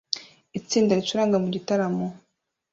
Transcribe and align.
itsinda 0.59 0.97
ricuranga 0.99 1.37
mu 1.43 1.47
gitaramo 1.55 2.05